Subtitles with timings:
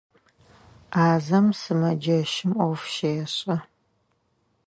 [0.91, 3.55] Ӏазэм сымэджэщым ӏоф щешӏэ.